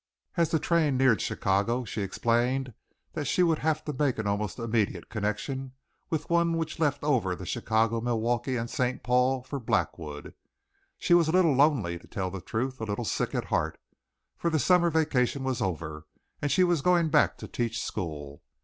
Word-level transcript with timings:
As 0.35 0.49
the 0.49 0.57
train 0.57 0.97
neared 0.97 1.21
Chicago 1.21 1.85
she 1.85 2.01
explained 2.01 2.73
that 3.13 3.25
she 3.25 3.43
would 3.43 3.59
have 3.59 3.85
to 3.85 3.93
make 3.93 4.17
an 4.17 4.25
almost 4.25 4.57
immediate 4.57 5.09
connection 5.11 5.73
with 6.09 6.27
one 6.27 6.57
which 6.57 6.79
left 6.79 7.03
over 7.03 7.35
the 7.35 7.45
Chicago 7.45 8.01
Milwaukee 8.01 8.55
and 8.55 8.67
St. 8.67 9.03
Paul, 9.03 9.43
for 9.43 9.59
Blackwood. 9.59 10.33
She 10.97 11.13
was 11.13 11.27
a 11.27 11.31
little 11.31 11.53
lonely, 11.53 11.99
to 11.99 12.07
tell 12.07 12.31
the 12.31 12.41
truth, 12.41 12.81
a 12.81 12.85
little 12.85 13.05
sick 13.05 13.35
at 13.35 13.45
heart, 13.53 13.77
for 14.35 14.49
the 14.49 14.57
summer 14.57 14.89
vacation 14.89 15.43
was 15.43 15.61
over 15.61 16.07
and 16.41 16.51
she 16.51 16.63
was 16.63 16.81
going 16.81 17.09
back 17.09 17.37
to 17.37 17.47
teach 17.47 17.79
school. 17.79 18.41